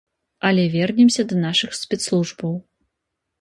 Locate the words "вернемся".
0.75-1.25